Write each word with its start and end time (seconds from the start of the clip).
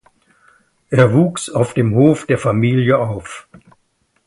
Er 0.89 1.13
wuchs 1.13 1.47
auf 1.47 1.75
dem 1.75 1.93
Hof 1.93 2.25
der 2.25 2.39
Familie 2.39 2.97
auf. 2.97 3.47